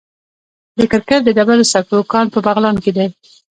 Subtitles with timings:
[0.77, 3.07] د کرکر د ډبرو سکرو کان په بغلان کې دی.